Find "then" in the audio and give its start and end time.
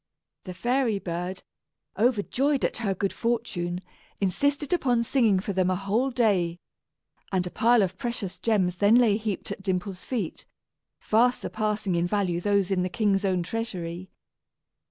8.77-8.95